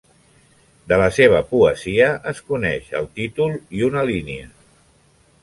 De 0.91 0.97
la 1.01 1.09
seva 1.17 1.41
poesia 1.51 2.07
es 2.33 2.41
coneix 2.49 2.89
el 3.01 3.09
títol 3.21 3.55
i 3.81 3.87
una 3.91 4.07
línia. 4.13 4.51